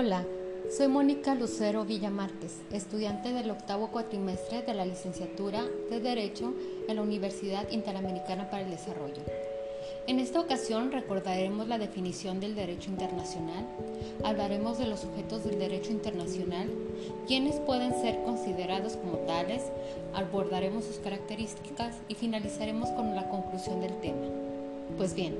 Hola, 0.00 0.24
soy 0.70 0.86
Mónica 0.86 1.34
Lucero 1.34 1.84
Villa 1.84 2.12
estudiante 2.72 3.32
del 3.32 3.50
octavo 3.50 3.88
cuatrimestre 3.88 4.62
de 4.62 4.72
la 4.72 4.86
licenciatura 4.86 5.64
de 5.90 5.98
Derecho 5.98 6.54
en 6.86 6.94
la 6.94 7.02
Universidad 7.02 7.68
Interamericana 7.72 8.48
para 8.48 8.62
el 8.62 8.70
Desarrollo. 8.70 9.20
En 10.06 10.20
esta 10.20 10.38
ocasión 10.38 10.92
recordaremos 10.92 11.66
la 11.66 11.78
definición 11.78 12.38
del 12.38 12.54
derecho 12.54 12.90
internacional, 12.90 13.66
hablaremos 14.22 14.78
de 14.78 14.86
los 14.86 15.00
sujetos 15.00 15.42
del 15.42 15.58
derecho 15.58 15.90
internacional, 15.90 16.70
quienes 17.26 17.56
pueden 17.56 18.00
ser 18.00 18.22
considerados 18.22 18.94
como 18.98 19.18
tales, 19.26 19.64
abordaremos 20.14 20.84
sus 20.84 20.98
características 20.98 21.96
y 22.06 22.14
finalizaremos 22.14 22.88
con 22.90 23.16
la 23.16 23.28
conclusión 23.28 23.80
del 23.80 23.98
tema. 24.00 24.28
Pues 24.96 25.14
bien, 25.14 25.34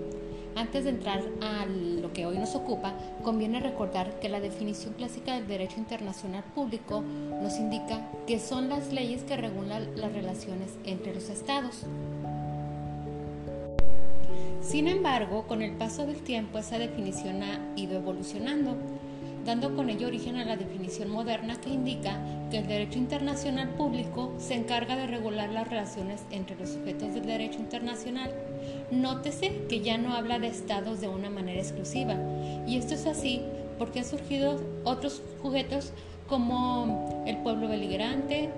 antes 0.55 0.85
de 0.85 0.91
entrar 0.91 1.23
a 1.41 1.67
lo 1.67 2.13
que 2.13 2.27
hoy 2.27 2.39
nos 2.39 2.55
ocupa, 2.55 2.95
conviene 3.23 3.61
recordar 3.61 4.19
que 4.21 4.29
la 4.29 4.41
definición 4.41 4.95
clásica 4.95 5.35
del 5.35 5.47
derecho 5.47 5.79
internacional 5.79 6.45
público 6.55 7.03
nos 7.03 7.59
indica 7.59 8.09
que 8.27 8.39
son 8.39 8.69
las 8.69 8.93
leyes 8.93 9.23
que 9.23 9.37
regulan 9.37 9.89
las 9.97 10.13
relaciones 10.13 10.77
entre 10.85 11.15
los 11.15 11.29
estados. 11.29 11.85
Sin 14.61 14.89
embargo, 14.89 15.47
con 15.47 15.63
el 15.63 15.73
paso 15.73 16.07
del 16.07 16.23
tiempo 16.23 16.59
esa 16.59 16.79
definición 16.79 17.43
ha 17.43 17.61
ido 17.77 17.97
evolucionando 17.97 18.77
dando 19.49 19.75
con 19.75 19.89
ello 19.89 20.09
origen 20.09 20.37
a 20.37 20.45
la 20.45 20.59
definición 20.59 21.11
moderna 21.11 21.59
que 21.59 21.71
indica 21.71 22.19
que 22.51 22.59
el 22.59 22.67
derecho 22.67 22.99
internacional 22.99 23.71
público 23.71 24.35
se 24.37 24.53
encarga 24.53 24.95
de 24.95 25.07
regular 25.07 25.49
las 25.49 25.67
relaciones 25.67 26.23
entre 26.31 26.55
los 26.57 26.69
sujetos 26.69 27.15
del 27.15 27.25
derecho 27.25 27.59
internacional. 27.59 28.31
Nótese 28.91 29.67
que 29.69 29.81
ya 29.81 29.99
no 29.99 30.15
habla 30.15 30.39
de 30.39 30.49
estados 30.49 31.01
de 31.01 31.09
una 31.09 31.29
manera 31.29 31.61
exclusiva, 31.61 32.15
y 32.67 32.79
esto 32.79 32.95
es 32.95 33.07
así 33.07 33.43
porque 33.79 34.01
han 34.01 34.05
surgido 34.05 34.61
otros 34.85 35.23
sujetos 35.43 35.93
como 36.29 37.25
el 37.27 37.37
pueblo 37.39 37.69
beligerante, 37.69 38.51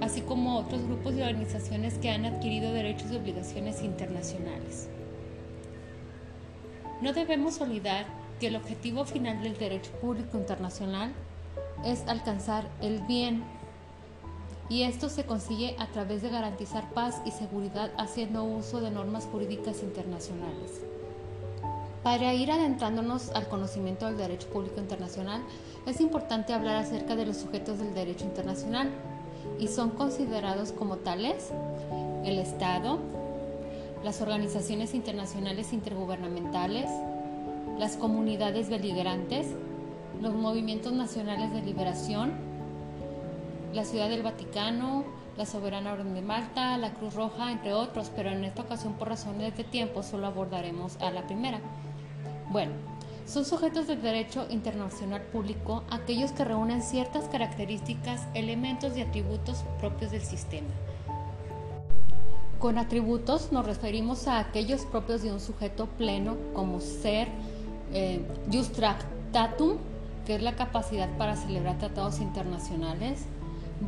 así 0.00 0.20
como 0.20 0.58
otros 0.58 0.82
grupos 0.84 1.14
y 1.14 1.22
organizaciones 1.22 1.94
que 1.98 2.10
han 2.10 2.24
adquirido 2.24 2.72
derechos 2.72 3.10
y 3.12 3.16
obligaciones 3.16 3.82
internacionales. 3.82 4.88
No 7.00 7.12
debemos 7.12 7.60
olvidar 7.60 8.06
que 8.40 8.48
el 8.48 8.56
objetivo 8.56 9.04
final 9.04 9.40
del 9.42 9.56
derecho 9.56 9.92
público 10.00 10.36
internacional 10.36 11.12
es 11.84 12.06
alcanzar 12.08 12.68
el 12.80 13.00
bien 13.02 13.44
y 14.68 14.82
esto 14.82 15.08
se 15.08 15.24
consigue 15.24 15.76
a 15.78 15.86
través 15.86 16.22
de 16.22 16.28
garantizar 16.28 16.90
paz 16.92 17.22
y 17.24 17.30
seguridad 17.30 17.90
haciendo 17.96 18.44
uso 18.44 18.80
de 18.80 18.90
normas 18.90 19.26
jurídicas 19.30 19.82
internacionales. 19.82 20.82
Para 22.02 22.32
ir 22.34 22.50
adentrándonos 22.52 23.30
al 23.30 23.48
conocimiento 23.48 24.06
del 24.06 24.16
derecho 24.16 24.48
público 24.48 24.80
internacional, 24.80 25.42
es 25.86 26.00
importante 26.00 26.52
hablar 26.52 26.76
acerca 26.76 27.16
de 27.16 27.26
los 27.26 27.38
sujetos 27.38 27.78
del 27.78 27.94
derecho 27.94 28.24
internacional 28.24 28.90
y 29.58 29.68
son 29.68 29.90
considerados 29.90 30.72
como 30.72 30.96
tales 30.96 31.50
el 32.24 32.38
Estado, 32.38 32.98
las 34.04 34.20
organizaciones 34.20 34.94
internacionales 34.94 35.72
intergubernamentales, 35.72 36.88
las 37.78 37.96
comunidades 37.96 38.68
beligerantes, 38.68 39.48
los 40.20 40.34
movimientos 40.34 40.92
nacionales 40.92 41.52
de 41.52 41.62
liberación, 41.62 42.47
la 43.72 43.84
Ciudad 43.84 44.08
del 44.08 44.22
Vaticano, 44.22 45.04
la 45.36 45.46
Soberana 45.46 45.92
Orden 45.92 46.14
de 46.14 46.22
Malta, 46.22 46.76
la 46.78 46.92
Cruz 46.94 47.14
Roja, 47.14 47.52
entre 47.52 47.72
otros, 47.72 48.10
pero 48.14 48.30
en 48.30 48.44
esta 48.44 48.62
ocasión 48.62 48.94
por 48.94 49.08
razones 49.08 49.56
de 49.56 49.64
tiempo 49.64 50.02
solo 50.02 50.26
abordaremos 50.26 50.96
a 51.00 51.10
la 51.10 51.26
primera. 51.26 51.60
Bueno, 52.50 52.72
son 53.26 53.44
sujetos 53.44 53.86
del 53.86 54.00
derecho 54.00 54.46
internacional 54.48 55.20
público 55.20 55.84
aquellos 55.90 56.32
que 56.32 56.44
reúnen 56.44 56.82
ciertas 56.82 57.28
características, 57.28 58.26
elementos 58.34 58.96
y 58.96 59.02
atributos 59.02 59.64
propios 59.78 60.10
del 60.10 60.22
sistema. 60.22 60.68
Con 62.58 62.78
atributos 62.78 63.52
nos 63.52 63.66
referimos 63.66 64.26
a 64.26 64.40
aquellos 64.40 64.86
propios 64.86 65.22
de 65.22 65.30
un 65.30 65.40
sujeto 65.40 65.86
pleno 65.86 66.36
como 66.54 66.80
ser, 66.80 67.28
eh, 67.92 68.26
Tractatum, 68.74 69.76
que 70.26 70.34
es 70.34 70.42
la 70.42 70.56
capacidad 70.56 71.08
para 71.18 71.36
celebrar 71.36 71.78
tratados 71.78 72.20
internacionales, 72.20 73.26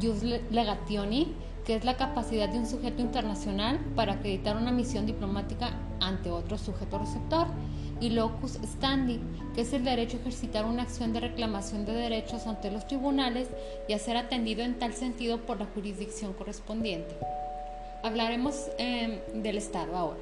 Jus 0.00 0.22
Legationi, 0.22 1.34
que 1.64 1.76
es 1.76 1.84
la 1.84 1.96
capacidad 1.96 2.48
de 2.48 2.58
un 2.58 2.66
sujeto 2.66 3.02
internacional 3.02 3.78
para 3.94 4.14
acreditar 4.14 4.56
una 4.56 4.72
misión 4.72 5.06
diplomática 5.06 5.70
ante 6.00 6.30
otro 6.30 6.58
sujeto 6.58 6.98
receptor, 6.98 7.46
y 8.00 8.10
locus 8.10 8.58
standi, 8.64 9.20
que 9.54 9.60
es 9.60 9.72
el 9.72 9.84
derecho 9.84 10.16
a 10.16 10.20
ejercitar 10.20 10.64
una 10.64 10.82
acción 10.82 11.12
de 11.12 11.20
reclamación 11.20 11.84
de 11.84 11.92
derechos 11.92 12.46
ante 12.46 12.70
los 12.70 12.86
tribunales 12.86 13.48
y 13.88 13.92
a 13.92 13.98
ser 13.98 14.16
atendido 14.16 14.62
en 14.62 14.78
tal 14.78 14.94
sentido 14.94 15.38
por 15.38 15.58
la 15.60 15.66
jurisdicción 15.66 16.32
correspondiente. 16.32 17.14
Hablaremos 18.02 18.70
eh, 18.78 19.22
del 19.34 19.58
Estado 19.58 19.94
ahora. 19.94 20.20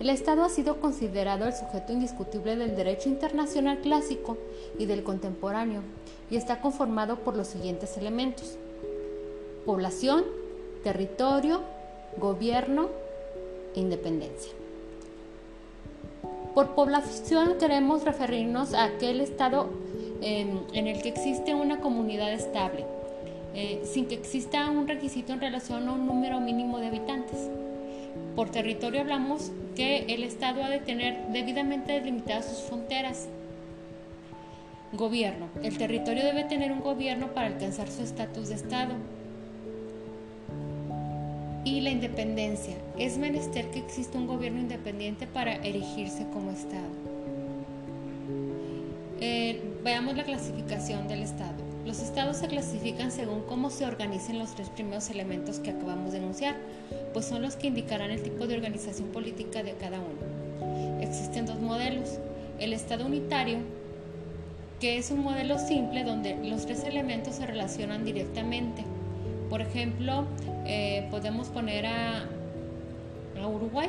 El 0.00 0.10
Estado 0.10 0.42
ha 0.44 0.48
sido 0.48 0.80
considerado 0.80 1.46
el 1.46 1.52
sujeto 1.52 1.92
indiscutible 1.92 2.56
del 2.56 2.74
derecho 2.74 3.08
internacional 3.08 3.78
clásico 3.78 4.36
y 4.78 4.86
del 4.86 5.04
contemporáneo 5.04 5.82
y 6.28 6.36
está 6.36 6.60
conformado 6.60 7.20
por 7.20 7.36
los 7.36 7.46
siguientes 7.46 7.96
elementos. 7.96 8.58
Población, 9.66 10.24
territorio, 10.82 11.60
gobierno 12.16 12.88
e 13.74 13.80
independencia. 13.80 14.52
Por 16.54 16.74
población 16.74 17.56
queremos 17.58 18.04
referirnos 18.04 18.74
a 18.74 18.84
aquel 18.84 19.20
estado 19.20 19.68
em, 20.22 20.60
en 20.72 20.86
el 20.86 21.00
que 21.02 21.10
existe 21.10 21.54
una 21.54 21.80
comunidad 21.80 22.32
estable, 22.32 22.84
eh, 23.54 23.82
sin 23.84 24.06
que 24.06 24.14
exista 24.14 24.70
un 24.70 24.88
requisito 24.88 25.32
en 25.32 25.40
relación 25.40 25.88
a 25.88 25.92
un 25.92 26.06
número 26.06 26.40
mínimo 26.40 26.78
de 26.78 26.88
habitantes. 26.88 27.48
Por 28.34 28.50
territorio 28.50 29.00
hablamos 29.00 29.52
que 29.76 30.06
el 30.08 30.24
Estado 30.24 30.62
ha 30.64 30.68
de 30.68 30.80
tener 30.80 31.28
debidamente 31.28 31.92
delimitadas 31.92 32.46
sus 32.46 32.58
fronteras. 32.62 33.28
Gobierno. 34.92 35.48
El 35.62 35.78
territorio 35.78 36.24
debe 36.24 36.44
tener 36.44 36.72
un 36.72 36.80
gobierno 36.80 37.28
para 37.28 37.46
alcanzar 37.46 37.88
su 37.88 38.02
estatus 38.02 38.48
de 38.48 38.56
Estado. 38.56 38.94
Y 41.64 41.80
la 41.80 41.90
independencia. 41.90 42.74
Es 42.98 43.18
menester 43.18 43.70
que 43.70 43.80
exista 43.80 44.18
un 44.18 44.26
gobierno 44.26 44.60
independiente 44.60 45.26
para 45.26 45.56
erigirse 45.56 46.26
como 46.32 46.50
Estado. 46.50 46.88
Eh, 49.20 49.60
veamos 49.84 50.16
la 50.16 50.24
clasificación 50.24 51.06
del 51.06 51.22
Estado. 51.22 51.70
Los 51.84 52.00
estados 52.00 52.36
se 52.36 52.46
clasifican 52.46 53.10
según 53.10 53.42
cómo 53.42 53.70
se 53.70 53.84
organicen 53.84 54.38
los 54.38 54.54
tres 54.54 54.68
primeros 54.68 55.10
elementos 55.10 55.58
que 55.58 55.70
acabamos 55.70 56.12
de 56.12 56.18
enunciar, 56.18 56.56
pues 57.12 57.26
son 57.26 57.42
los 57.42 57.56
que 57.56 57.68
indicarán 57.68 58.10
el 58.10 58.22
tipo 58.22 58.46
de 58.46 58.54
organización 58.54 59.08
política 59.08 59.62
de 59.62 59.72
cada 59.72 59.98
uno. 59.98 61.00
Existen 61.00 61.46
dos 61.46 61.58
modelos. 61.58 62.18
El 62.58 62.74
estado 62.74 63.06
unitario, 63.06 63.58
que 64.78 64.98
es 64.98 65.10
un 65.10 65.20
modelo 65.20 65.58
simple 65.58 66.04
donde 66.04 66.36
los 66.44 66.66
tres 66.66 66.84
elementos 66.84 67.36
se 67.36 67.46
relacionan 67.46 68.04
directamente. 68.04 68.84
Por 69.50 69.60
ejemplo, 69.60 70.24
eh, 70.64 71.06
podemos 71.10 71.48
poner 71.48 71.84
a, 71.84 72.24
a 73.38 73.46
Uruguay, 73.48 73.88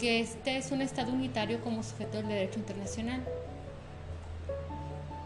que 0.00 0.20
este 0.20 0.56
es 0.56 0.72
un 0.72 0.82
estado 0.82 1.12
unitario 1.12 1.60
como 1.62 1.82
sujeto 1.84 2.18
del 2.18 2.28
derecho 2.28 2.58
internacional. 2.58 3.22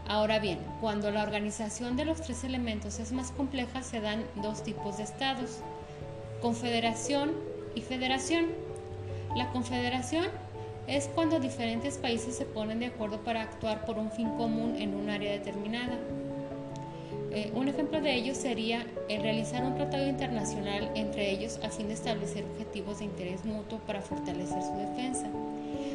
Ahora 0.07 0.39
bien, 0.39 0.59
cuando 0.81 1.09
la 1.09 1.23
organización 1.23 1.95
de 1.97 2.05
los 2.05 2.21
tres 2.21 2.43
elementos 2.43 2.99
es 2.99 3.11
más 3.11 3.31
compleja, 3.31 3.81
se 3.81 4.01
dan 4.01 4.23
dos 4.35 4.61
tipos 4.61 4.97
de 4.97 5.03
estados, 5.03 5.59
confederación 6.41 7.31
y 7.75 7.81
federación. 7.81 8.47
La 9.35 9.49
confederación 9.49 10.25
es 10.87 11.07
cuando 11.07 11.39
diferentes 11.39 11.97
países 11.97 12.35
se 12.35 12.45
ponen 12.45 12.79
de 12.79 12.87
acuerdo 12.87 13.19
para 13.21 13.41
actuar 13.41 13.85
por 13.85 13.97
un 13.97 14.11
fin 14.11 14.29
común 14.31 14.75
en 14.77 14.93
un 14.93 15.09
área 15.09 15.31
determinada. 15.31 15.97
Eh, 17.33 17.51
un 17.55 17.67
ejemplo 17.67 18.01
de 18.01 18.13
ello 18.13 18.35
sería 18.35 18.85
el 19.07 19.21
realizar 19.21 19.63
un 19.63 19.75
tratado 19.75 20.07
internacional 20.07 20.91
entre 20.95 21.31
ellos 21.31 21.59
a 21.63 21.69
fin 21.69 21.87
de 21.87 21.93
establecer 21.93 22.43
objetivos 22.43 22.99
de 22.99 23.05
interés 23.05 23.45
mutuo 23.45 23.79
para 23.79 24.01
fortalecer 24.01 24.61
su 24.61 24.75
defensa 24.75 25.27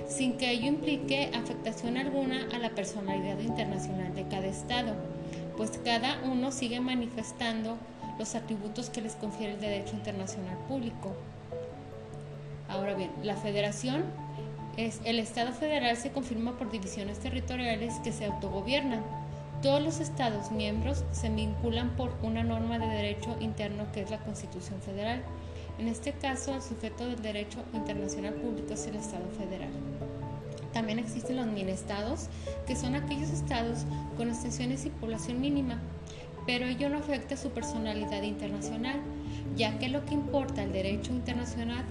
sin 0.08 0.36
que 0.36 0.50
ello 0.50 0.66
implique 0.66 1.30
afectación 1.34 1.96
alguna 1.96 2.46
a 2.54 2.58
la 2.58 2.70
personalidad 2.70 3.38
internacional 3.40 4.14
de 4.14 4.26
cada 4.28 4.46
Estado, 4.46 4.94
pues 5.56 5.72
cada 5.84 6.20
uno 6.24 6.52
sigue 6.52 6.80
manifestando 6.80 7.76
los 8.18 8.34
atributos 8.34 8.88
que 8.90 9.02
les 9.02 9.14
confiere 9.14 9.54
el 9.54 9.60
derecho 9.60 9.94
internacional 9.94 10.56
público. 10.68 11.12
Ahora 12.68 12.94
bien, 12.94 13.10
la 13.22 13.36
federación 13.36 14.04
es 14.76 15.00
el 15.04 15.18
Estado 15.18 15.52
federal 15.52 15.96
se 15.96 16.10
confirma 16.10 16.56
por 16.58 16.70
divisiones 16.70 17.18
territoriales 17.18 17.94
que 18.04 18.12
se 18.12 18.26
autogobiernan. 18.26 19.02
Todos 19.62 19.82
los 19.82 20.00
Estados 20.00 20.50
miembros 20.50 21.04
se 21.12 21.30
vinculan 21.30 21.96
por 21.96 22.12
una 22.22 22.44
norma 22.44 22.78
de 22.78 22.86
derecho 22.88 23.36
interno 23.40 23.90
que 23.90 24.02
es 24.02 24.10
la 24.10 24.18
Constitución 24.18 24.80
Federal. 24.82 25.22
En 25.78 25.88
este 25.88 26.12
caso, 26.12 26.54
el 26.54 26.62
sujeto 26.62 27.06
del 27.06 27.22
derecho 27.22 27.64
internacional 27.72 28.34
público 28.34 28.74
es 28.74 28.86
el 28.86 28.96
Estado 28.96 29.26
federal. 29.38 29.70
También 30.72 30.98
existen 30.98 31.36
los 31.36 31.46
minestados, 31.46 32.28
que 32.66 32.76
son 32.76 32.94
aquellos 32.94 33.30
estados 33.30 33.86
con 34.18 34.28
extensiones 34.28 34.84
y 34.84 34.90
población 34.90 35.40
mínima, 35.40 35.80
pero 36.46 36.66
ello 36.66 36.90
no 36.90 36.98
afecta 36.98 37.36
su 37.36 37.50
personalidad 37.50 38.22
internacional, 38.22 39.00
ya 39.56 39.78
que 39.78 39.88
lo 39.88 40.04
que 40.04 40.14
importa 40.14 40.62
el 40.62 40.72
derecho 40.72 41.12
internacional 41.12 41.84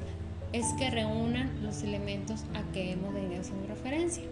es 0.54 0.72
que 0.74 0.92
reúnan 0.92 1.52
los 1.64 1.82
elementos 1.82 2.44
a 2.54 2.62
que 2.72 2.92
hemos 2.92 3.14
venido 3.14 3.42
haciendo 3.42 3.68
referencia. 3.68 4.24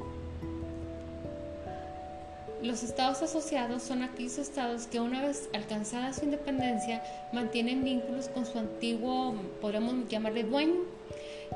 Los 2.64 2.82
estados 2.82 3.22
asociados 3.22 3.84
son 3.84 4.04
aquellos 4.04 4.38
estados 4.38 4.88
que 4.88 5.02
una 5.02 5.22
vez 5.22 5.50
alcanzada 5.54 6.14
su 6.14 6.24
independencia 6.24 7.04
mantienen 7.34 7.84
vínculos 7.84 8.30
con 8.30 8.46
su 8.46 8.58
antiguo, 8.58 9.36
podemos 9.60 10.08
llamarle 10.08 10.44
dueño, 10.44 10.80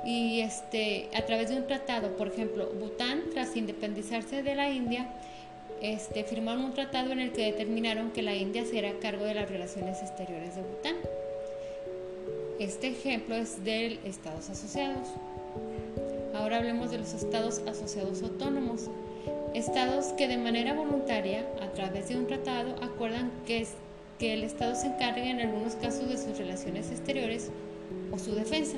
y 0.06 0.42
este, 0.42 1.09
a 1.15 1.21
través 1.25 1.48
de 1.48 1.56
un 1.56 1.65
tratado, 1.65 2.18
por 2.18 2.27
ejemplo, 2.27 2.69
Bután, 2.77 3.24
tras 3.31 3.56
independizarse 3.56 4.44
de 4.44 4.54
la 4.54 4.69
India, 4.69 5.07
este, 5.81 6.25
firmaron 6.25 6.65
un 6.65 6.74
tratado 6.74 7.13
en 7.13 7.21
el 7.21 7.31
que 7.31 7.45
determinaron 7.45 8.12
que 8.12 8.21
la 8.21 8.36
India 8.36 8.65
será 8.65 8.92
cargo 9.00 9.24
de 9.24 9.33
las 9.33 9.50
relaciones 9.50 10.01
exteriores 10.01 10.57
de 10.57 10.62
Bután. 10.62 10.95
Este 12.59 12.88
ejemplo 12.89 13.36
es 13.36 13.63
de 13.63 13.98
Estados 14.04 14.50
asociados. 14.50 15.07
Ahora 16.37 16.57
hablemos 16.57 16.91
de 16.91 16.99
los 16.99 17.13
estados 17.13 17.61
asociados 17.67 18.21
autónomos. 18.21 18.91
Estados 19.55 20.13
que 20.13 20.27
de 20.27 20.37
manera 20.37 20.75
voluntaria, 20.75 21.47
a 21.61 21.73
través 21.73 22.09
de 22.09 22.15
un 22.15 22.27
tratado, 22.27 22.75
acuerdan 22.83 23.31
que, 23.45 23.65
el 24.19 24.43
Estado 24.43 24.75
se 24.75 24.87
encargue 24.87 25.29
en 25.29 25.41
algunos 25.41 25.75
casos 25.75 26.09
de 26.09 26.17
sus 26.17 26.37
relaciones 26.37 26.91
exteriores 26.91 27.49
o 28.11 28.19
su 28.19 28.35
defensa. 28.35 28.77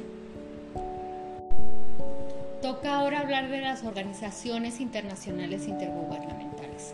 Toca 2.62 2.98
ahora 2.98 3.20
hablar 3.20 3.50
de 3.50 3.62
las 3.62 3.84
organizaciones 3.84 4.80
internacionales 4.80 5.68
intergubernamentales. 5.68 6.94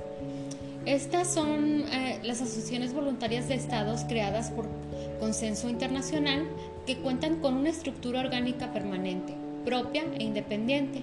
Estas 0.86 1.32
son 1.34 1.86
eh, 1.92 2.20
las 2.24 2.42
asociaciones 2.42 2.94
voluntarias 2.94 3.48
de 3.48 3.56
estados 3.56 4.04
creadas 4.04 4.52
por 4.52 4.68
consenso 5.20 5.70
internacional 5.70 6.48
que 6.86 6.98
cuentan 6.98 7.38
con 7.40 7.56
una 7.56 7.70
estructura 7.70 8.20
orgánica 8.20 8.72
permanente, 8.72 9.34
propia 9.66 10.04
e 10.18 10.24
independiente, 10.24 11.02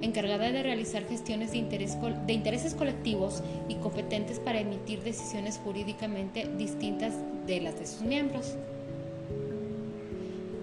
encargada 0.00 0.50
de 0.50 0.62
realizar 0.62 1.06
gestiones 1.06 1.52
de, 1.52 1.58
interés, 1.58 1.96
de 2.26 2.32
intereses 2.32 2.74
colectivos 2.74 3.42
y 3.68 3.74
competentes 3.76 4.40
para 4.40 4.60
emitir 4.60 5.02
decisiones 5.02 5.60
jurídicamente 5.62 6.48
distintas 6.56 7.14
de 7.46 7.60
las 7.60 7.78
de 7.78 7.86
sus 7.86 8.00
miembros. 8.02 8.56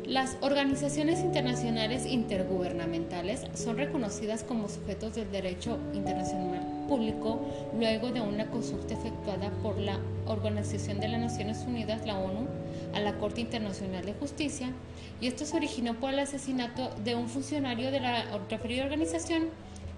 Las 0.07 0.37
organizaciones 0.39 1.19
internacionales 1.19 2.05
intergubernamentales 2.05 3.43
son 3.53 3.77
reconocidas 3.77 4.43
como 4.43 4.69
sujetos 4.69 5.15
del 5.15 5.29
derecho 5.31 5.77
internacional 5.93 6.65
público 6.87 7.41
luego 7.77 8.11
de 8.11 8.21
una 8.21 8.47
consulta 8.47 8.93
efectuada 8.93 9.51
por 9.61 9.77
la 9.77 9.99
Organización 10.25 11.01
de 11.01 11.09
las 11.09 11.19
Naciones 11.19 11.65
Unidas, 11.67 12.05
la 12.05 12.17
ONU, 12.17 12.47
a 12.93 12.99
la 12.99 13.17
Corte 13.17 13.41
Internacional 13.41 14.05
de 14.05 14.13
Justicia, 14.13 14.71
y 15.19 15.27
esto 15.27 15.45
se 15.45 15.55
originó 15.57 15.95
por 15.95 16.13
el 16.13 16.19
asesinato 16.19 16.89
de 17.03 17.15
un 17.15 17.27
funcionario 17.27 17.91
de 17.91 17.99
la 17.99 18.25
referida 18.49 18.83
organización 18.83 19.49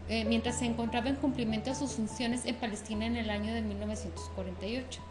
eh, 0.10 0.26
mientras 0.26 0.58
se 0.58 0.66
encontraba 0.66 1.10
en 1.10 1.16
cumplimiento 1.16 1.70
de 1.70 1.76
sus 1.76 1.92
funciones 1.92 2.46
en 2.46 2.56
Palestina 2.56 3.06
en 3.06 3.16
el 3.16 3.30
año 3.30 3.54
de 3.54 3.62
1948. 3.62 5.02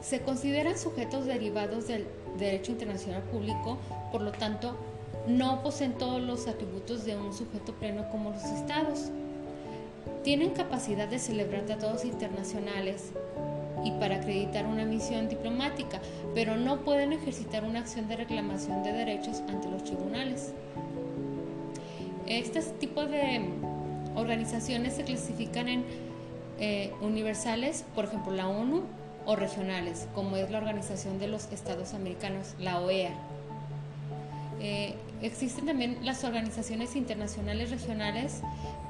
Se 0.00 0.20
consideran 0.20 0.78
sujetos 0.78 1.26
derivados 1.26 1.88
del 1.88 2.06
derecho 2.38 2.70
internacional 2.70 3.22
público, 3.22 3.78
por 4.12 4.20
lo 4.20 4.30
tanto, 4.30 4.76
no 5.26 5.60
poseen 5.64 5.94
todos 5.94 6.22
los 6.22 6.46
atributos 6.46 7.04
de 7.04 7.16
un 7.16 7.34
sujeto 7.34 7.72
pleno 7.74 8.08
como 8.10 8.30
los 8.30 8.44
estados. 8.44 9.10
Tienen 10.22 10.50
capacidad 10.50 11.08
de 11.08 11.18
celebrar 11.18 11.62
tratados 11.62 12.04
internacionales 12.04 13.10
y 13.86 13.92
para 13.92 14.16
acreditar 14.16 14.66
una 14.66 14.84
misión 14.84 15.28
diplomática, 15.28 16.00
pero 16.34 16.56
no 16.56 16.80
pueden 16.80 17.12
ejercitar 17.12 17.62
una 17.64 17.78
acción 17.78 18.08
de 18.08 18.16
reclamación 18.16 18.82
de 18.82 18.92
derechos 18.92 19.42
ante 19.48 19.70
los 19.70 19.84
tribunales. 19.84 20.52
Este 22.26 22.60
tipo 22.62 23.06
de 23.06 23.48
organizaciones 24.16 24.94
se 24.94 25.04
clasifican 25.04 25.68
en 25.68 25.84
eh, 26.58 26.92
universales, 27.00 27.84
por 27.94 28.06
ejemplo 28.06 28.32
la 28.32 28.48
ONU, 28.48 28.82
o 29.24 29.36
regionales, 29.36 30.08
como 30.14 30.36
es 30.36 30.50
la 30.50 30.58
Organización 30.58 31.18
de 31.18 31.28
los 31.28 31.52
Estados 31.52 31.94
Americanos, 31.94 32.54
la 32.58 32.80
OEA. 32.80 33.10
Eh, 34.60 34.94
existen 35.22 35.66
también 35.66 35.98
las 36.02 36.24
organizaciones 36.24 36.96
internacionales 36.96 37.70
regionales 37.70 38.40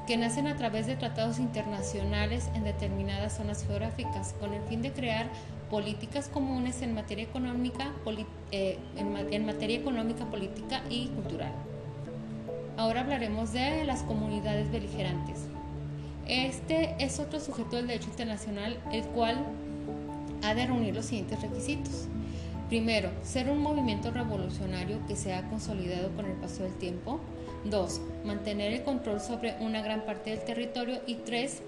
que 0.06 0.16
nacen 0.16 0.46
a 0.46 0.56
través 0.56 0.86
de 0.86 0.96
tratados 0.96 1.38
internacionales 1.38 2.48
en 2.54 2.64
determinadas 2.64 3.36
zonas 3.36 3.64
geográficas 3.66 4.34
con 4.38 4.52
el 4.54 4.62
fin 4.62 4.82
de 4.82 4.92
crear 4.92 5.28
políticas 5.70 6.28
comunes 6.28 6.82
en 6.82 6.94
materia 6.94 7.24
económica, 7.24 7.92
eh, 8.52 8.78
en 8.96 9.46
materia 9.46 9.76
económica, 9.76 10.24
política 10.26 10.82
y 10.88 11.08
cultural. 11.08 11.52
Ahora 12.76 13.00
hablaremos 13.00 13.52
de 13.52 13.84
las 13.84 14.02
comunidades 14.02 14.70
beligerantes. 14.70 15.46
Este 16.28 16.94
es 16.98 17.20
otro 17.20 17.40
sujeto 17.40 17.76
del 17.76 17.86
derecho 17.86 18.10
internacional, 18.10 18.78
el 18.92 19.02
cual 19.06 19.44
ha 20.42 20.54
de 20.54 20.66
reunir 20.66 20.94
los 20.94 21.06
siguientes 21.06 21.40
requisitos. 21.40 22.08
Primero, 22.68 23.10
ser 23.22 23.48
un 23.48 23.58
movimiento 23.58 24.10
revolucionario 24.10 24.98
que 25.06 25.14
se 25.14 25.32
ha 25.32 25.48
consolidado 25.48 26.10
con 26.16 26.26
el 26.26 26.32
paso 26.32 26.64
del 26.64 26.74
tiempo. 26.74 27.20
Dos, 27.64 28.00
mantener 28.24 28.72
el 28.72 28.82
control 28.82 29.20
sobre 29.20 29.54
una 29.60 29.82
gran 29.82 30.04
parte 30.04 30.30
del 30.30 30.40
territorio. 30.40 31.00
Y 31.06 31.14
tres, 31.14 31.60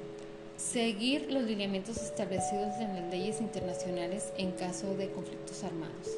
seguir 0.57 1.31
los 1.31 1.45
lineamientos 1.45 1.99
establecidos 1.99 2.75
en 2.81 2.97
las 2.97 3.11
leyes 3.13 3.41
internacionales 3.41 4.33
en 4.39 4.51
caso 4.51 4.97
de 4.97 5.09
conflictos 5.13 5.63
armados. 5.63 6.09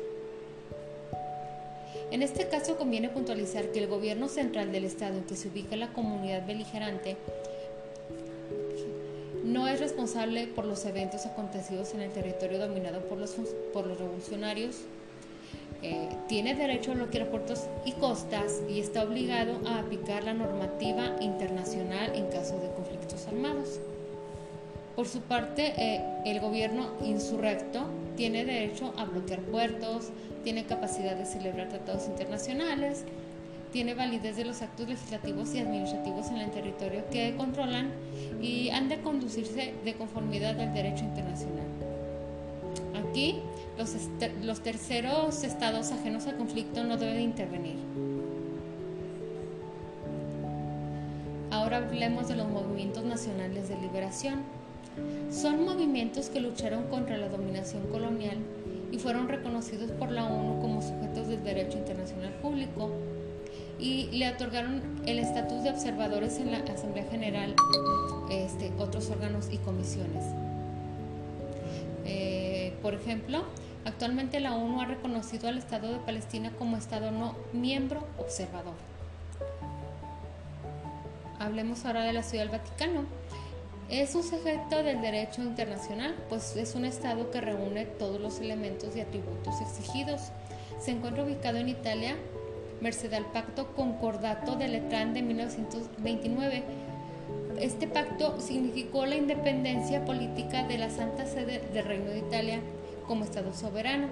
En 2.11 2.23
este 2.23 2.49
caso 2.49 2.77
conviene 2.77 3.11
puntualizar 3.11 3.71
que 3.73 3.81
el 3.81 3.87
gobierno 3.87 4.29
central 4.29 4.73
del 4.73 4.85
Estado 4.85 5.19
en 5.19 5.25
que 5.25 5.37
se 5.37 5.49
ubica 5.49 5.77
la 5.77 5.93
comunidad 5.93 6.47
beligerante 6.47 7.17
no 9.53 9.67
es 9.69 9.81
responsable 9.81 10.47
por 10.47 10.65
los 10.65 10.85
eventos 10.85 11.27
acontecidos 11.27 11.95
en 11.95 12.01
el 12.01 12.11
territorio 12.11 12.59
dominado 12.59 13.01
por 13.01 13.19
los, 13.19 13.37
por 13.73 13.87
los 13.87 13.99
revolucionarios, 13.99 14.77
eh, 15.83 16.09
tiene 16.29 16.55
derecho 16.55 16.93
a 16.93 16.95
bloquear 16.95 17.31
puertos 17.31 17.65
y 17.87 17.93
costas 17.93 18.61
y 18.69 18.81
está 18.81 19.03
obligado 19.03 19.61
a 19.67 19.79
aplicar 19.79 20.25
la 20.25 20.35
normativa 20.35 21.17
internacional 21.21 22.13
en 22.15 22.27
caso 22.27 22.59
de 22.61 22.71
conflictos 22.73 23.27
armados. 23.27 23.81
Por 24.95 25.09
su 25.09 25.21
parte, 25.21 25.73
eh, 25.79 26.03
el 26.27 26.41
gobierno 26.41 26.91
insurrecto 27.03 27.87
tiene 28.17 28.45
derecho 28.45 28.93
a 28.99 29.05
bloquear 29.05 29.41
puertos, 29.41 30.11
tiene 30.45 30.65
capacidad 30.65 31.17
de 31.17 31.25
celebrar 31.25 31.71
tratados 31.71 32.07
internacionales, 32.07 33.05
tiene 33.73 33.95
validez 33.95 34.37
de 34.37 34.45
los 34.45 34.63
actos 34.63 34.89
legislativos 34.89 35.55
y 35.55 35.61
administrativos 35.61 36.29
en 36.29 36.39
el 36.39 36.51
territorio 36.51 37.05
que 37.11 37.35
controlan 37.37 37.91
y 38.41 38.69
han 38.71 38.89
de 38.89 39.01
conducirse 39.01 39.75
de 39.85 39.95
conformidad 39.95 40.59
al 40.61 40.75
derecho 40.75 41.05
internacional. 41.05 41.67
Aquí, 43.09 43.37
los, 43.79 43.95
los 44.43 44.61
terceros 44.61 45.43
estados 45.45 45.93
ajenos 45.93 46.27
al 46.27 46.37
conflicto 46.37 46.85
no 46.85 46.97
deben 46.97 47.21
intervenir. 47.21 47.77
Ahora 51.51 51.79
hablemos 51.79 52.29
de 52.29 52.37
los 52.37 52.49
movimientos 52.49 53.05
nacionales 53.05 53.69
de 53.69 53.77
liberación. 53.81 54.43
Son 55.31 55.65
movimientos 55.65 56.29
que 56.29 56.41
lucharon 56.41 56.85
contra 56.85 57.17
la 57.17 57.29
dominación 57.29 57.87
colonial 57.89 58.39
y 58.93 58.99
fueron 58.99 59.29
reconocidos 59.29 59.91
por 59.93 60.11
la 60.11 60.25
ONU 60.25 60.61
como 60.61 60.83
sujetos 60.83 61.29
del 61.29 61.43
derecho 61.45 61.79
internacional 61.79 62.33
público 62.35 62.91
y 63.81 64.11
le 64.13 64.29
otorgaron 64.29 64.83
el 65.07 65.19
estatus 65.19 65.63
de 65.63 65.71
observadores 65.71 66.39
en 66.39 66.53
la 66.53 66.59
Asamblea 66.59 67.05
General, 67.11 67.55
este, 68.31 68.71
otros 68.79 69.09
órganos 69.11 69.49
y 69.51 69.57
comisiones. 69.59 70.25
Eh, 72.05 72.75
por 72.83 72.95
ejemplo, 72.95 73.45
actualmente 73.85 74.41
la 74.41 74.55
ONU 74.55 74.81
ha 74.81 74.85
reconocido 74.85 75.49
al 75.49 75.59
Estado 75.59 75.93
de 75.93 75.99
Palestina 75.99 76.53
como 76.59 76.77
Estado 76.77 77.11
no 77.11 77.35
miembro 77.53 78.07
observador. 78.19 78.75
Hablemos 81.39 81.87
ahora 81.87 82.05
de 82.05 82.13
la 82.13 82.23
Ciudad 82.23 82.45
del 82.45 82.53
Vaticano. 82.53 83.05
Es 83.89 84.15
un 84.15 84.23
sujeto 84.23 84.83
del 84.83 85.01
derecho 85.01 85.43
internacional, 85.43 86.15
pues 86.29 86.55
es 86.57 86.75
un 86.75 86.85
Estado 86.85 87.31
que 87.31 87.41
reúne 87.41 87.87
todos 87.87 88.21
los 88.21 88.41
elementos 88.41 88.95
y 88.95 89.01
atributos 89.01 89.61
exigidos. 89.61 90.21
Se 90.79 90.93
encuentra 90.93 91.25
ubicado 91.25 91.59
en 91.59 91.69
Italia, 91.69 92.17
merced 92.81 93.13
al 93.13 93.27
Pacto 93.27 93.75
Concordato 93.75 94.57
de 94.57 94.69
Letrán 94.69 95.15
de 95.15 95.23
1929. 95.23 96.63
Este 97.61 97.87
pacto 97.87 98.41
significó 98.41 99.05
la 99.05 99.17
independencia 99.17 100.05
política 100.05 100.65
de 100.65 100.79
la 100.79 100.89
Santa 100.89 101.27
Sede 101.27 101.61
del 101.73 101.85
Reino 101.85 102.11
de 102.11 102.19
Italia 102.19 102.61
como 103.07 103.25
Estado 103.25 103.53
soberano, 103.53 104.07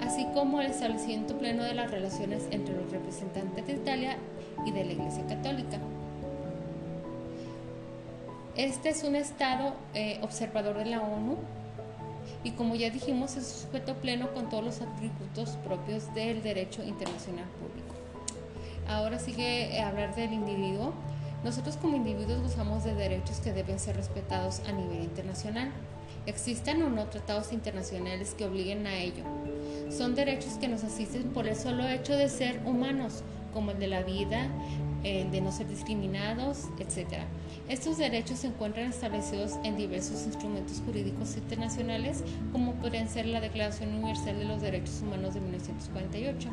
así 0.00 0.26
como 0.34 0.60
el 0.60 0.68
establecimiento 0.68 1.38
pleno 1.38 1.62
de 1.64 1.74
las 1.74 1.90
relaciones 1.90 2.48
entre 2.50 2.74
los 2.74 2.90
representantes 2.90 3.66
de 3.66 3.72
Italia 3.74 4.16
y 4.66 4.72
de 4.72 4.84
la 4.84 4.92
Iglesia 4.92 5.26
Católica. 5.26 5.78
Este 8.56 8.88
es 8.88 9.04
un 9.04 9.14
Estado 9.14 9.74
eh, 9.94 10.18
observador 10.22 10.78
de 10.78 10.86
la 10.86 11.00
ONU 11.00 11.36
y 12.42 12.52
como 12.52 12.74
ya 12.74 12.90
dijimos 12.90 13.36
es 13.36 13.46
sujeto 13.46 13.94
pleno 13.94 14.32
con 14.32 14.48
todos 14.48 14.64
los 14.64 14.80
atributos 14.80 15.50
propios 15.64 16.12
del 16.14 16.42
derecho 16.42 16.82
internacional 16.82 17.46
público. 17.60 17.97
Ahora 18.88 19.18
sigue 19.18 19.76
eh, 19.76 19.82
hablar 19.82 20.14
del 20.14 20.32
individuo. 20.32 20.94
Nosotros 21.44 21.76
como 21.76 21.96
individuos 21.96 22.42
gozamos 22.42 22.84
de 22.84 22.94
derechos 22.94 23.38
que 23.40 23.52
deben 23.52 23.78
ser 23.78 23.96
respetados 23.96 24.60
a 24.66 24.72
nivel 24.72 25.02
internacional. 25.02 25.70
Existen 26.26 26.82
o 26.82 26.90
no 26.90 27.06
tratados 27.06 27.52
internacionales 27.52 28.34
que 28.36 28.46
obliguen 28.46 28.86
a 28.86 28.96
ello. 28.96 29.24
Son 29.90 30.14
derechos 30.14 30.54
que 30.54 30.68
nos 30.68 30.84
asisten 30.84 31.24
por 31.30 31.46
el 31.46 31.54
solo 31.54 31.86
hecho 31.86 32.16
de 32.16 32.28
ser 32.28 32.60
humanos, 32.64 33.22
como 33.52 33.70
el 33.70 33.78
de 33.78 33.86
la 33.86 34.02
vida, 34.02 34.48
el 35.04 35.30
de 35.30 35.40
no 35.40 35.52
ser 35.52 35.68
discriminados, 35.68 36.64
etc. 36.78 37.22
Estos 37.68 37.98
derechos 37.98 38.40
se 38.40 38.48
encuentran 38.48 38.88
establecidos 38.88 39.58
en 39.64 39.76
diversos 39.76 40.26
instrumentos 40.26 40.82
jurídicos 40.84 41.36
internacionales, 41.36 42.24
como 42.52 42.72
podrían 42.74 43.08
ser 43.08 43.26
la 43.26 43.40
Declaración 43.40 43.94
Universal 43.94 44.38
de 44.38 44.44
los 44.44 44.60
Derechos 44.60 45.00
Humanos 45.02 45.34
de 45.34 45.40
1948. 45.40 46.48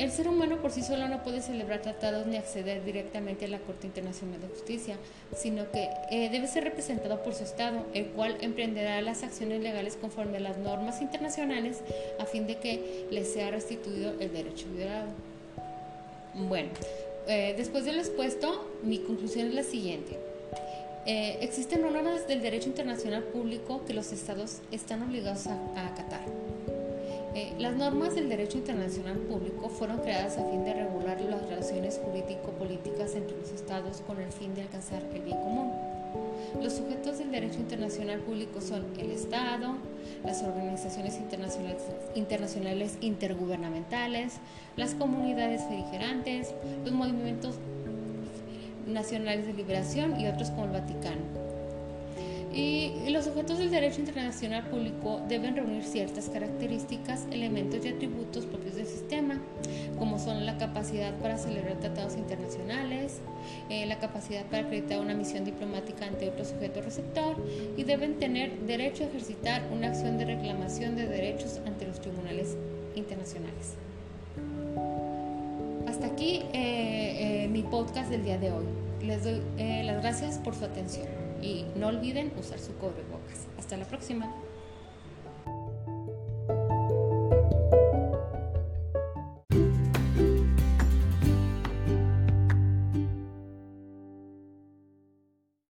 El 0.00 0.10
ser 0.10 0.28
humano 0.28 0.62
por 0.62 0.70
sí 0.70 0.82
solo 0.82 1.08
no 1.08 1.22
puede 1.22 1.42
celebrar 1.42 1.82
tratados 1.82 2.26
ni 2.26 2.38
acceder 2.38 2.82
directamente 2.86 3.44
a 3.44 3.48
la 3.48 3.58
Corte 3.58 3.86
Internacional 3.86 4.40
de 4.40 4.48
Justicia, 4.48 4.96
sino 5.36 5.70
que 5.70 5.90
eh, 6.10 6.30
debe 6.30 6.46
ser 6.46 6.64
representado 6.64 7.22
por 7.22 7.34
su 7.34 7.44
Estado, 7.44 7.84
el 7.92 8.06
cual 8.06 8.38
emprenderá 8.40 9.02
las 9.02 9.22
acciones 9.22 9.60
legales 9.60 9.98
conforme 10.00 10.38
a 10.38 10.40
las 10.40 10.56
normas 10.56 11.02
internacionales 11.02 11.82
a 12.18 12.24
fin 12.24 12.46
de 12.46 12.56
que 12.56 13.08
le 13.10 13.26
sea 13.26 13.50
restituido 13.50 14.14
el 14.20 14.32
derecho 14.32 14.68
violado. 14.74 15.10
Bueno, 16.32 16.70
eh, 17.28 17.52
después 17.58 17.84
de 17.84 17.92
lo 17.92 17.98
expuesto, 17.98 18.70
mi 18.82 19.00
conclusión 19.00 19.48
es 19.48 19.54
la 19.54 19.64
siguiente. 19.64 20.16
Eh, 21.04 21.36
existen 21.42 21.82
normas 21.82 22.26
del 22.26 22.40
derecho 22.40 22.70
internacional 22.70 23.22
público 23.24 23.84
que 23.84 23.92
los 23.92 24.12
estados 24.12 24.60
están 24.70 25.02
obligados 25.02 25.46
a, 25.46 25.56
acatar. 25.88 26.24
Eh, 27.40 27.54
las 27.58 27.74
normas 27.74 28.14
del 28.14 28.28
derecho 28.28 28.58
internacional 28.58 29.16
público 29.16 29.70
fueron 29.70 30.00
creadas 30.00 30.36
a 30.36 30.44
fin 30.50 30.62
de 30.62 30.74
regular 30.74 31.18
las 31.22 31.40
relaciones 31.40 31.98
jurídico-políticas 32.04 33.14
entre 33.14 33.34
los 33.34 33.50
estados 33.50 34.02
con 34.06 34.20
el 34.20 34.30
fin 34.30 34.54
de 34.54 34.60
alcanzar 34.60 35.02
el 35.14 35.22
bien 35.22 35.38
común. 35.38 35.72
Los 36.62 36.74
sujetos 36.74 37.16
del 37.16 37.30
derecho 37.30 37.58
internacional 37.58 38.20
público 38.20 38.60
son 38.60 38.84
el 38.98 39.10
Estado, 39.10 39.76
las 40.22 40.42
organizaciones 40.42 41.18
internacionales, 42.14 42.98
intergubernamentales, 43.00 44.34
las 44.76 44.92
comunidades 44.92 45.66
beligerantes, 45.70 46.52
los 46.84 46.92
movimientos 46.92 47.54
nacionales 48.86 49.46
de 49.46 49.54
liberación 49.54 50.20
y 50.20 50.28
otros 50.28 50.50
como 50.50 50.64
el 50.64 50.72
Vaticano. 50.72 51.49
Y 52.52 53.08
los 53.10 53.26
sujetos 53.26 53.58
del 53.58 53.70
derecho 53.70 54.00
internacional 54.00 54.64
público 54.64 55.20
deben 55.28 55.54
reunir 55.54 55.84
ciertas 55.84 56.28
características, 56.28 57.26
elementos 57.30 57.84
y 57.84 57.88
atributos 57.88 58.44
propios 58.44 58.74
del 58.74 58.86
sistema, 58.86 59.40
como 59.98 60.18
son 60.18 60.44
la 60.44 60.58
capacidad 60.58 61.14
para 61.18 61.38
celebrar 61.38 61.78
tratados 61.78 62.16
internacionales, 62.16 63.20
eh, 63.68 63.86
la 63.86 64.00
capacidad 64.00 64.44
para 64.46 64.64
acreditar 64.64 64.98
una 64.98 65.14
misión 65.14 65.44
diplomática 65.44 66.06
ante 66.06 66.28
otro 66.28 66.44
sujeto 66.44 66.82
receptor 66.82 67.36
y 67.76 67.84
deben 67.84 68.18
tener 68.18 68.58
derecho 68.62 69.04
a 69.04 69.06
ejercitar 69.06 69.62
una 69.72 69.88
acción 69.88 70.18
de 70.18 70.24
reclamación 70.24 70.96
de 70.96 71.06
derechos 71.06 71.60
ante 71.66 71.86
los 71.86 72.00
tribunales 72.00 72.56
internacionales. 72.96 73.74
Hasta 75.86 76.06
aquí 76.06 76.42
eh, 76.52 77.44
eh, 77.44 77.48
mi 77.48 77.62
podcast 77.62 78.10
del 78.10 78.24
día 78.24 78.38
de 78.38 78.50
hoy. 78.50 78.64
Les 79.04 79.22
doy 79.22 79.40
las 79.84 80.02
gracias 80.02 80.38
por 80.38 80.54
su 80.54 80.64
atención 80.64 81.29
y 81.42 81.64
no 81.76 81.88
olviden 81.88 82.32
usar 82.38 82.58
su 82.58 82.72
cubrebocas. 82.74 83.46
Hasta 83.58 83.76
la 83.76 83.84
próxima. 83.84 84.34